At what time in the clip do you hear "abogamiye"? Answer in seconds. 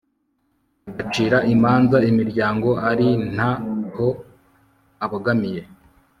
5.03-5.61